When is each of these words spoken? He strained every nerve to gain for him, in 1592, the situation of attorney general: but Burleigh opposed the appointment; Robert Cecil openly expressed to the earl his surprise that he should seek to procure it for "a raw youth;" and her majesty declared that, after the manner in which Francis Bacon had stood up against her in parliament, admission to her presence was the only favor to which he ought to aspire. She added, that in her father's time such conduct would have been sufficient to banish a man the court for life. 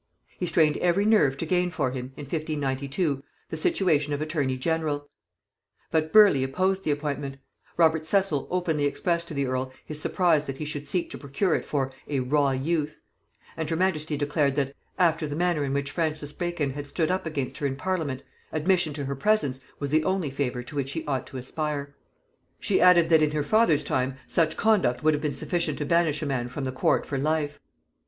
He 0.39 0.47
strained 0.47 0.77
every 0.77 1.05
nerve 1.05 1.37
to 1.37 1.45
gain 1.45 1.69
for 1.69 1.91
him, 1.91 2.11
in 2.17 2.23
1592, 2.25 3.21
the 3.51 3.55
situation 3.55 4.13
of 4.13 4.19
attorney 4.19 4.57
general: 4.57 5.07
but 5.91 6.11
Burleigh 6.11 6.43
opposed 6.43 6.83
the 6.83 6.89
appointment; 6.89 7.37
Robert 7.77 8.07
Cecil 8.07 8.47
openly 8.49 8.85
expressed 8.85 9.27
to 9.27 9.35
the 9.35 9.45
earl 9.45 9.71
his 9.85 10.01
surprise 10.01 10.47
that 10.47 10.57
he 10.57 10.65
should 10.65 10.87
seek 10.87 11.11
to 11.11 11.19
procure 11.19 11.53
it 11.53 11.63
for 11.65 11.91
"a 12.07 12.19
raw 12.19 12.49
youth;" 12.49 12.99
and 13.55 13.69
her 13.69 13.75
majesty 13.75 14.17
declared 14.17 14.55
that, 14.55 14.73
after 14.97 15.27
the 15.27 15.35
manner 15.35 15.63
in 15.63 15.71
which 15.71 15.91
Francis 15.91 16.33
Bacon 16.33 16.71
had 16.71 16.87
stood 16.87 17.11
up 17.11 17.27
against 17.27 17.59
her 17.59 17.67
in 17.67 17.75
parliament, 17.75 18.23
admission 18.51 18.93
to 18.93 19.05
her 19.05 19.15
presence 19.15 19.59
was 19.77 19.91
the 19.91 20.03
only 20.03 20.31
favor 20.31 20.63
to 20.63 20.75
which 20.75 20.93
he 20.93 21.05
ought 21.05 21.27
to 21.27 21.37
aspire. 21.37 21.93
She 22.59 22.81
added, 22.81 23.09
that 23.09 23.21
in 23.21 23.33
her 23.33 23.43
father's 23.43 23.83
time 23.83 24.17
such 24.25 24.57
conduct 24.57 25.03
would 25.03 25.13
have 25.13 25.21
been 25.21 25.31
sufficient 25.33 25.77
to 25.77 25.85
banish 25.85 26.23
a 26.23 26.25
man 26.25 26.49
the 26.51 26.71
court 26.71 27.05
for 27.05 27.19
life. 27.19 27.59